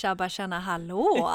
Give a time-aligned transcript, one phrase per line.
[0.00, 1.30] Tjabba tjena hallå!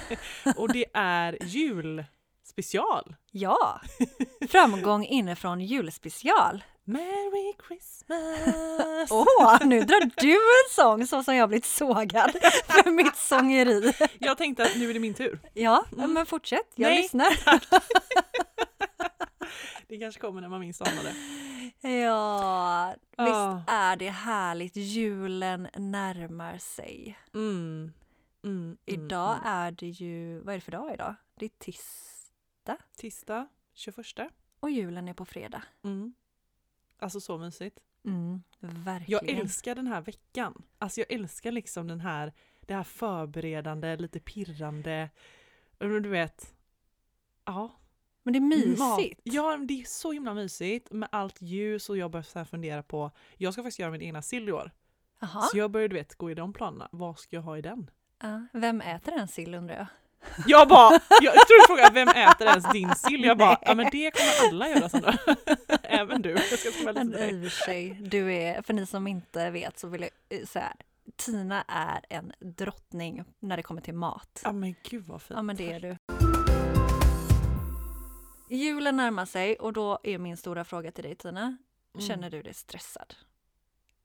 [0.56, 3.16] Och det är julspecial.
[3.30, 3.80] ja!
[4.48, 6.64] Framgång inifrån julspecial.
[6.84, 9.10] Merry Christmas!
[9.10, 12.30] Åh, nu drar du en sång så som jag blivit sågad
[12.66, 13.92] för mitt sångeri.
[14.18, 15.38] Jag tänkte att nu är det min tur.
[15.54, 16.72] Ja, men fortsätt.
[16.74, 17.02] Jag Nej.
[17.02, 17.28] lyssnar.
[19.88, 21.14] Det kanske kommer när man minst anar det.
[21.88, 24.76] Ja, visst är det härligt.
[24.76, 27.18] Julen närmar sig.
[27.34, 27.92] Mm.
[28.46, 29.46] Mm, mm, Idag mm.
[29.46, 31.14] är det ju, vad är det för dag idag?
[31.34, 33.96] Det är tisdag Tisdag 21.
[34.60, 35.62] och julen är på fredag.
[35.82, 36.14] Mm.
[36.98, 37.78] Alltså så mysigt.
[38.04, 39.40] Mm, Jag verkligen.
[39.40, 40.62] älskar den här veckan.
[40.78, 45.10] Alltså jag älskar liksom den här, det här förberedande, lite pirrande.
[45.78, 46.54] Och Du vet,
[47.44, 47.70] ja.
[48.22, 49.20] Men det är mysigt.
[49.24, 53.10] Ja, det är så himla mysigt med allt ljus och jag börjar så fundera på,
[53.36, 54.70] jag ska faktiskt göra min egna sill i år.
[55.18, 55.42] Jaha.
[55.42, 56.88] Så jag börjar du vet gå i de planerna.
[56.92, 57.90] Vad ska jag ha i den?
[58.22, 59.86] Ja, vem äter en sill undrar jag?
[60.46, 63.24] Jag bara, jag tror du frågar vem äter ens din sill?
[63.24, 65.14] Jag bara, ja men det kommer alla göra Sandra.
[65.82, 66.30] Även du.
[66.30, 67.30] Jag ska till dig.
[67.30, 70.46] i och för sig, du är, för ni som inte vet så vill jag eh,
[70.46, 70.76] säga
[71.16, 74.40] Tina är en drottning när det kommer till mat.
[74.44, 75.36] Ja men gud vad fint.
[75.36, 75.96] Ja men det är du.
[78.56, 81.40] Julen närmar sig och då är min stora fråga till dig Tina.
[81.42, 82.06] Mm.
[82.06, 83.14] Känner du dig stressad?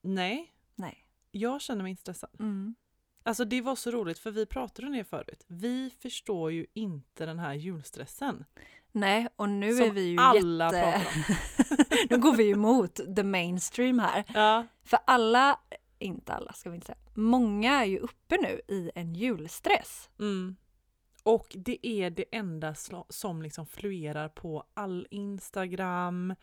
[0.02, 1.06] Nej, Nej.
[1.32, 2.30] jag känner mig inte stressad.
[2.40, 2.76] Mm.
[3.24, 5.46] Alltså det var så roligt för vi pratade om det förut.
[5.48, 8.46] Vi förstår ju inte den här julstressen.
[8.92, 10.82] Nej, och nu som är vi ju alla jätte...
[10.82, 11.36] pratar om.
[12.10, 14.24] nu går vi ju emot the mainstream här.
[14.34, 15.60] Ja, För alla,
[16.00, 20.10] inte alla ska vi inte säga, många är ju uppe nu i en julstress.
[20.20, 20.56] mm.
[21.24, 22.76] Och det är det enda
[23.10, 26.36] som liksom fluerar på all Instagram,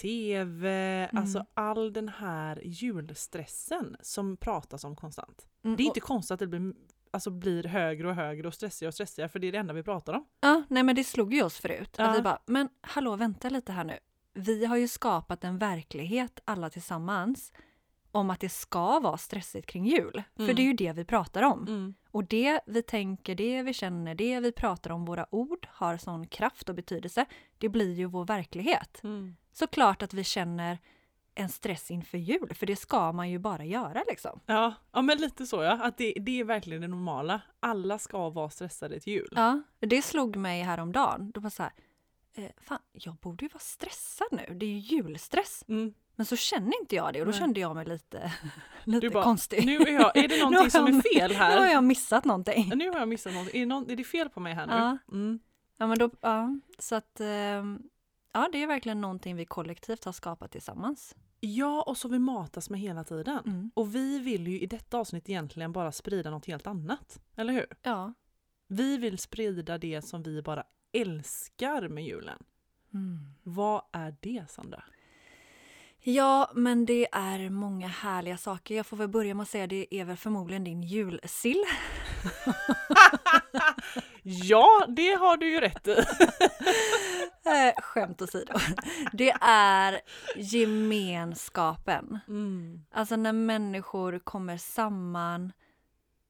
[0.00, 0.68] TV,
[1.04, 1.22] Mm.
[1.22, 5.46] alltså all den här julstressen som pratas om konstant.
[5.64, 6.72] Mm, Det är inte konstigt att det blir,
[7.10, 9.82] alltså blir högre och högre och stressigare och stressigare för det är det enda vi
[9.82, 10.24] pratar om.
[10.40, 11.94] Ja, nej men det slog ju oss förut.
[11.98, 12.04] Ja.
[12.04, 13.98] Att vi bara, men hallå vänta lite här nu.
[14.34, 17.52] Vi har ju skapat en verklighet alla tillsammans
[18.12, 20.22] om att det ska vara stressigt kring jul.
[20.36, 20.56] För Mm.
[20.56, 21.62] det är ju det vi pratar om.
[21.68, 21.94] Mm.
[22.10, 26.26] Och det vi tänker, det vi känner, det vi pratar om, våra ord har sån
[26.26, 27.26] kraft och betydelse.
[27.58, 29.00] Det blir ju vår verklighet.
[29.04, 29.36] Mm.
[29.58, 30.78] Såklart att vi känner
[31.34, 34.40] en stress inför jul, för det ska man ju bara göra liksom.
[34.46, 35.72] Ja, ja men lite så ja.
[35.72, 37.40] Att det, det är verkligen det normala.
[37.60, 39.28] Alla ska vara stressade till jul.
[39.36, 41.30] Ja, det slog mig häromdagen.
[41.30, 41.72] Då var så här,
[42.34, 44.54] eh, fan, jag borde ju vara stressad nu.
[44.54, 45.64] Det är ju julstress.
[45.68, 45.94] Mm.
[46.16, 47.40] Men så känner inte jag det och då Nej.
[47.40, 48.32] kände jag mig lite,
[48.84, 49.66] lite bara, konstig.
[49.66, 51.72] nu är jag, är det någonting som är fel Nu har här?
[51.72, 52.72] jag missat någonting.
[52.74, 53.48] Nu har jag missat något.
[53.48, 54.72] Är, det någon, är det fel på mig här nu?
[54.72, 54.98] Ja.
[55.12, 55.38] Mm.
[55.78, 57.82] Ja, men då, ja, så att, ehm,
[58.36, 61.16] ja, det är verkligen någonting vi kollektivt har skapat tillsammans.
[61.40, 63.38] Ja, och så vi matas med hela tiden.
[63.46, 63.70] Mm.
[63.74, 67.20] Och vi vill ju i detta avsnitt egentligen bara sprida något helt annat.
[67.36, 67.66] Eller hur?
[67.82, 68.14] Ja.
[68.68, 72.42] Vi vill sprida det som vi bara älskar med julen.
[72.94, 73.18] Mm.
[73.42, 74.84] Vad är det Sandra?
[76.00, 78.74] Ja, men det är många härliga saker.
[78.74, 81.64] Jag får väl börja med att säga det är väl förmodligen din julsill.
[84.28, 85.96] Ja, det har du ju rätt i.
[87.46, 88.58] Eh, skämt åsido.
[89.12, 90.00] Det är
[90.36, 92.18] gemenskapen.
[92.28, 92.84] Mm.
[92.90, 95.52] Alltså när människor kommer samman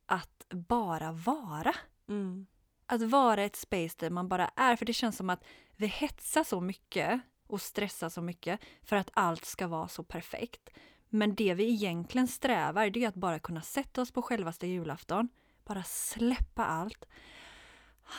[0.06, 1.74] att bara vara.
[2.08, 2.46] Mm.
[2.86, 4.76] Att vara ett space där man bara är.
[4.76, 5.44] För det känns som att
[5.76, 10.70] vi hetsar så mycket och stressar så mycket för att allt ska vara så perfekt.
[11.08, 15.28] Men det vi egentligen strävar det är att bara kunna sätta oss på självaste julafton,
[15.66, 17.04] bara släppa allt,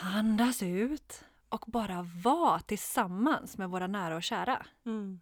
[0.02, 4.66] andas ut och bara vara tillsammans med våra nära och kära.
[4.84, 5.20] Mm.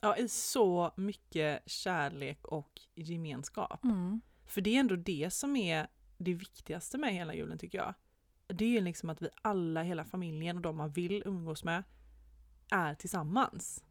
[0.00, 3.84] Ja, i så mycket kärlek och gemenskap.
[3.84, 4.20] Mm.
[4.46, 5.86] För det är ändå det som är
[6.18, 7.94] det viktigaste med hela julen tycker jag.
[8.46, 11.82] Det är ju liksom att vi alla, hela familjen och de man vill umgås med,
[12.70, 13.84] är tillsammans.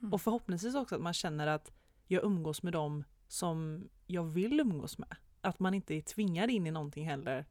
[0.00, 0.12] Mm.
[0.12, 1.72] Och förhoppningsvis också att man känner att
[2.06, 5.16] jag umgås med dem som jag vill umgås med.
[5.46, 7.44] Att man inte är tvingad in i någonting heller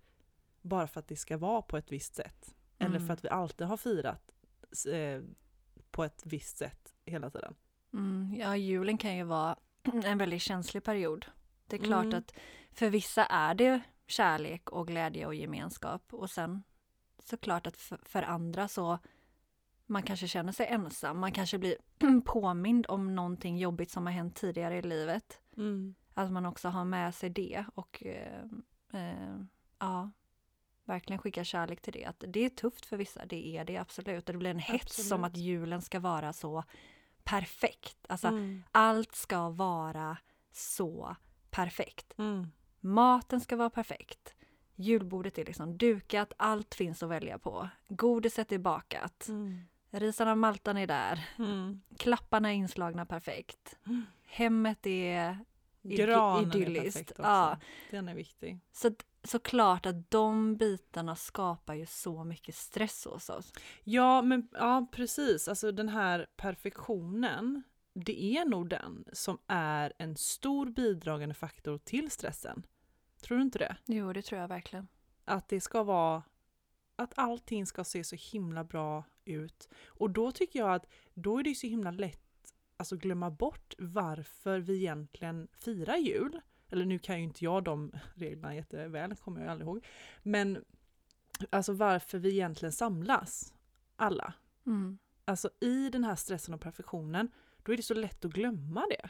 [0.61, 2.55] bara för att det ska vara på ett visst sätt.
[2.77, 3.07] Eller Mm.
[3.07, 4.31] för att vi alltid har firat
[4.93, 5.21] eh,
[5.91, 7.55] på ett visst sätt hela tiden.
[7.93, 9.55] Mm, ja, julen kan ju vara
[10.03, 11.25] en väldigt känslig period.
[11.67, 12.17] Det är klart Mm.
[12.19, 12.33] att
[12.71, 16.63] för vissa är det kärlek och glädje och gemenskap och sen
[17.19, 18.99] såklart att för, för andra så
[19.85, 21.75] man kanske känner sig ensam, man kanske blir
[22.25, 25.39] påmind om någonting jobbigt som har hänt tidigare i livet.
[25.57, 25.95] Mm.
[26.17, 28.43] Att man också har med sig det och eh,
[28.93, 29.37] eh,
[29.79, 30.11] ja,
[30.85, 32.05] verkligen skicka kärlek till det.
[32.05, 34.29] Att det är tufft för vissa, det är det absolut.
[34.29, 35.07] Och det blir en hets Absolut.
[35.09, 36.63] som att julen ska vara så
[37.23, 37.97] perfekt.
[38.09, 38.63] Alltså Mm.
[38.71, 40.17] allt ska vara
[40.51, 41.15] så
[41.49, 42.13] perfekt.
[42.17, 42.47] Mm.
[42.79, 44.35] Maten ska vara perfekt.
[44.75, 47.69] Julbordet är liksom dukat, allt finns att välja på.
[47.87, 49.27] Godiset är bakat.
[49.27, 49.61] Mm.
[49.89, 51.29] Risarna och maltan är där.
[51.37, 51.81] Mm.
[51.97, 53.77] Klapparna är inslagna perfekt.
[53.85, 54.03] Mm.
[54.25, 55.39] Hemmet är
[55.85, 56.93] Granen är idylliskt.
[56.93, 57.21] perfekt också.
[57.21, 57.57] Ja.
[57.91, 58.59] Den är viktig.
[58.71, 58.91] Så
[59.23, 63.53] såklart att de bitarna skapar ju så mycket stress hos oss.
[63.83, 65.47] Ja, men ja, precis.
[65.47, 72.11] Alltså den här perfektionen, det är nog den som är en stor bidragande faktor till
[72.11, 72.65] stressen.
[73.21, 73.77] Tror du inte det?
[73.85, 74.87] Jo, det tror jag verkligen.
[75.25, 76.23] Att det ska vara
[76.95, 79.69] att allting ska se så himla bra ut.
[79.87, 82.24] Och då tycker jag att då är det så himla lätt
[82.77, 86.41] alltså glömma bort varför vi egentligen firar jul.
[86.69, 89.85] Eller nu kan ju inte jag de reglerna jätteväl, kommer jag aldrig ihåg.
[90.23, 90.63] Men
[91.49, 93.53] alltså varför vi egentligen samlas,
[93.95, 94.33] alla.
[94.65, 94.97] Mm.
[95.25, 97.31] Alltså i den här stressen och perfektionen,
[97.63, 99.09] då är det så lätt att glömma det.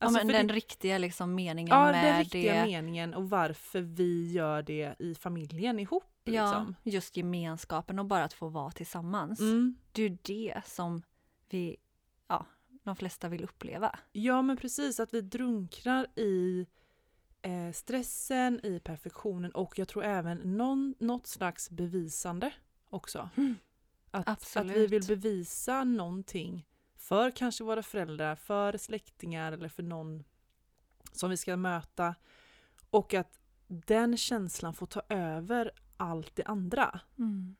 [0.00, 2.64] Ja, Alltså, men för den det, riktiga liksom meningen ja, med den riktiga det.
[2.66, 6.04] meningen och varför vi gör det i familjen ihop.
[6.24, 6.74] Ja, Liksom.
[6.82, 9.40] just gemenskapen och bara att få vara tillsammans.
[9.40, 9.76] Mm.
[9.92, 11.02] Det är ju det som
[11.50, 11.87] vi, ja,
[12.88, 13.98] de flesta vill uppleva.
[14.12, 16.66] Ja men precis, att vi drunknar i
[17.42, 22.52] eh, stressen, i perfektionen och jag tror även någon, något slags bevisande
[22.90, 23.30] också.
[23.36, 23.54] Mm.
[24.10, 24.90] Att, att vi Absolut.
[24.90, 30.24] vill bevisa någonting för kanske våra föräldrar, för släktingar eller för någon
[31.12, 32.14] som vi ska möta.
[32.90, 37.00] Och att den känslan får ta över allt det andra.
[37.18, 37.56] Mm.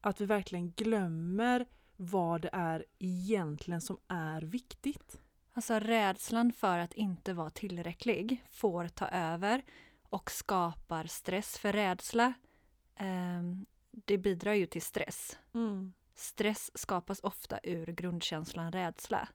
[0.00, 1.66] Att vi verkligen glömmer
[2.02, 5.20] vad det är egentligen som är viktigt.
[5.52, 9.62] Alltså rädslan för att inte vara tillräcklig får ta över
[10.02, 11.58] och skapar stress.
[11.58, 12.32] För rädsla,
[12.96, 15.38] ehm, det bidrar ju till stress.
[16.14, 19.28] Stress skapas ofta ur grundkänslan rädsla.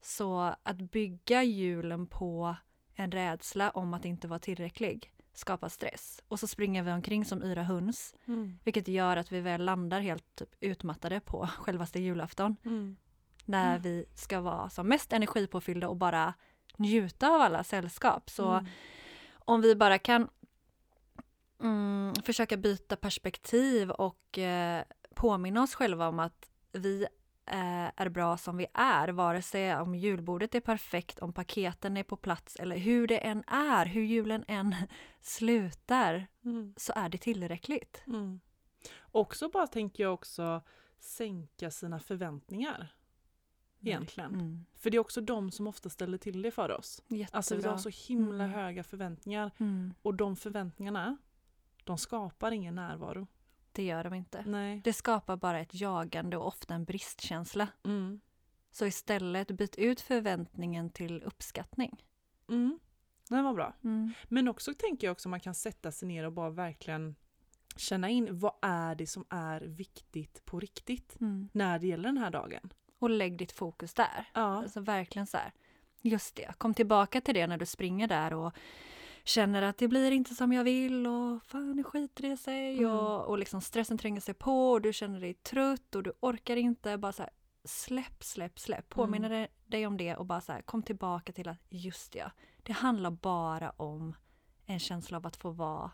[0.00, 2.56] Så att bygga julen på
[2.94, 6.22] en rädsla om att inte vara tillräcklig skapar stress.
[6.28, 8.14] Och så springer vi omkring som yra höns,
[8.64, 12.56] vilket gör att vi väl landar helt typ utmattade på självaste julafton.
[13.44, 13.82] När Mm.
[13.82, 16.34] vi ska vara som mest energipåfyllda och bara
[16.76, 18.30] njuta av alla sällskap.
[18.30, 18.66] Så Mm.
[19.32, 20.28] om vi bara kan
[21.62, 24.84] mm, försöka byta perspektiv och eh,
[25.14, 27.06] påminna oss själva om att vi
[27.96, 32.16] är bra som vi är, vare sig om julbordet är perfekt, om paketen är på
[32.16, 34.74] plats eller hur det än är, hur julen än
[35.20, 36.74] slutar, Mm.
[36.76, 38.02] så är det tillräckligt.
[38.06, 38.40] Mm.
[39.00, 40.62] Också bara tänker jag också
[40.98, 42.94] sänka sina förväntningar.
[43.80, 44.34] Egentligen.
[44.34, 44.64] Mm.
[44.74, 47.02] För det är också de som ofta ställer till det för oss.
[47.32, 47.70] Alltså vi Jättebra.
[47.70, 48.56] har så himla Mm.
[48.58, 49.94] höga förväntningar Mm.
[50.02, 51.16] och de förväntningarna
[51.84, 53.26] de skapar ingen närvaro.
[53.78, 54.42] Det gör de inte.
[54.46, 54.80] Nej.
[54.84, 57.68] Det skapar bara ett jagande och ofta en bristkänsla.
[57.84, 58.20] Mm.
[58.70, 62.04] Så istället byt ut förväntningen till uppskattning.
[62.48, 62.78] Mm.
[63.28, 63.74] Den var bra.
[63.84, 64.12] Mm.
[64.28, 67.14] Men också tänker jag också man kan sätta sig ner och bara verkligen
[67.76, 71.48] känna in vad är det som är viktigt på riktigt Mm.
[71.52, 72.72] när det gäller den här dagen.
[72.98, 74.24] Och lägg ditt fokus där.
[74.34, 74.40] Ja.
[74.40, 75.52] Alltså verkligen så här.
[76.02, 78.52] Just det, kom tillbaka till det när du springer där och
[79.28, 82.90] känner att det blir inte som jag vill och fan nu skiter det sig Mm.
[82.90, 86.56] och, och liksom stressen tränger sig på och du känner dig trött och du orkar
[86.56, 86.98] inte.
[86.98, 87.30] Bara så här,
[87.64, 88.88] släpp, släpp, släpp.
[88.88, 89.48] Påminner Mm.
[89.66, 92.30] dig om det och bara så här, kom tillbaka till att just ja,
[92.62, 94.16] det handlar bara om
[94.66, 95.90] en känsla av att få vara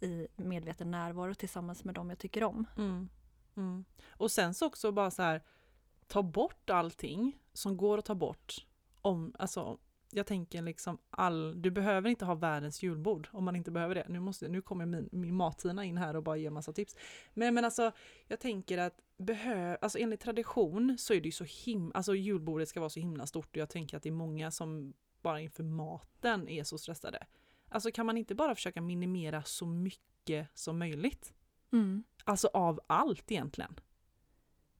[0.00, 2.66] i medveten närvaro tillsammans med dem jag tycker om.
[2.76, 3.08] Mm.
[3.56, 3.84] Mm.
[4.08, 5.42] Och sen så också bara så här
[6.06, 8.66] ta bort allting som går att ta bort.
[9.02, 9.78] Om, alltså,
[10.14, 14.06] jag tänker liksom all, du behöver inte ha världens julbord om man inte behöver det.
[14.08, 16.96] Nu, måste, nu kommer min, min matina in här och bara ger massa tips.
[17.34, 17.92] Men, men alltså
[18.26, 22.68] jag tänker att behö, alltså enligt tradition så är det ju så himla, alltså julbordet
[22.68, 25.62] ska vara så himla stort och jag tänker att det är många som bara inför
[25.62, 27.26] maten är så stressade.
[27.68, 31.34] Alltså kan man inte bara försöka minimera så mycket som möjligt?
[31.72, 32.04] Mm.
[32.24, 33.74] Alltså av allt egentligen.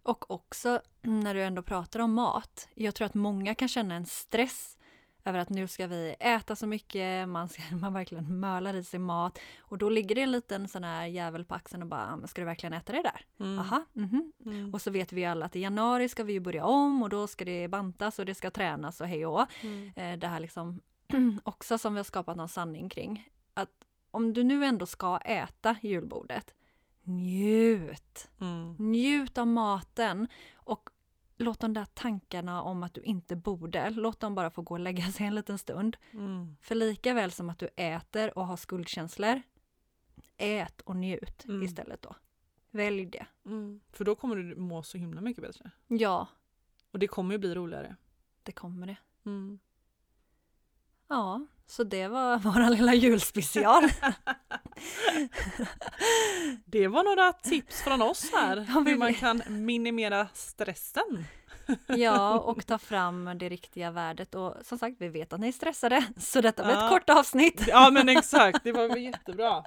[0.02, 2.68] Och också när du ändå pratar om mat.
[2.74, 4.78] Jag tror att många kan känna en stress
[5.24, 9.00] över att nu ska vi äta så mycket, man, ska, man verkligen mölar i sig
[9.00, 12.26] mat och då ligger det en liten sån här jävel på axeln och bara, "Ah,
[12.26, 13.26] ska du verkligen äta det där?
[13.46, 13.58] Mm.
[13.58, 14.32] Aha, mhm.
[14.46, 14.74] Mm.
[14.74, 17.26] Och så vet vi alla att i januari ska vi ju börja om och då
[17.26, 19.46] ska det bantas och det ska tränas och hej och.
[19.60, 19.92] Mm.
[19.96, 20.80] eh, det här liksom
[21.44, 23.28] också som vi har skapat någon sanning kring.
[23.54, 23.70] Att
[24.10, 26.54] om du nu ändå ska äta julbordet,
[27.02, 28.28] njut!
[28.40, 28.74] Mm.
[28.78, 30.90] Njut av maten och
[31.36, 34.80] låt de där tankarna om att du inte borde, låt dem bara få gå och
[34.80, 35.96] lägga sig en liten stund.
[36.12, 36.56] Mm.
[36.60, 39.42] För lika väl som att du äter och har skuldkänslor,
[40.36, 41.62] ät och njut Mm.
[41.62, 42.16] istället då.
[42.70, 43.26] Välj det.
[43.46, 43.80] Mm.
[43.92, 45.70] För då kommer du må så himla mycket bättre.
[45.86, 46.26] Ja,
[46.90, 47.96] Och det kommer ju bli roligare.
[48.42, 48.96] det kommer det.
[49.26, 49.58] Mm.
[51.08, 53.82] Ja, så det var vår lilla julspecial.
[56.64, 61.24] Det var några tips från oss här, hur man kan minimera stressen.
[61.86, 64.34] Ja, och ta fram det riktiga värdet.
[64.34, 66.84] Och som sagt, vi vet att ni är stressade, så detta var Ja.
[66.84, 67.64] ett kort avsnitt.
[67.68, 69.64] Ja men exakt, det var väl jättebra.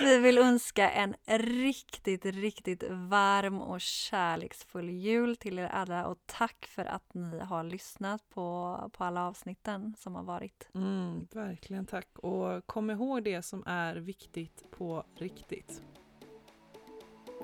[0.00, 6.66] Vi vill önska en riktigt, riktigt varm och kärleksfull jul till er alla och tack
[6.66, 10.68] för att ni har lyssnat på, på alla avsnitten som har varit.
[10.74, 12.08] Mm, verkligen tack.
[12.18, 15.82] Och kom ihåg det som är viktigt på riktigt.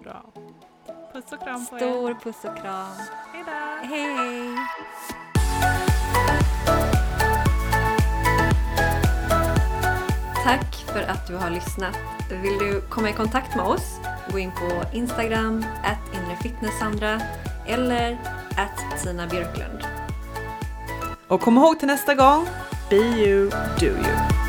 [0.03, 0.33] Bra.
[1.13, 1.79] Puss och kram på er.
[1.79, 2.93] Stor puss och kram.
[3.33, 3.89] Hej då!
[3.89, 4.57] Hej!
[10.45, 11.97] Tack för att du har lyssnat.
[12.43, 14.01] Vill du komma i kontakt med oss?
[14.33, 17.21] Gå in på Instagram, at inrefitnesssandra
[17.67, 18.13] eller
[18.57, 19.87] at Tina Björklund.
[21.29, 22.47] Och kom ihåg till nästa gång,
[22.91, 23.51] be you,
[23.81, 24.40] do you.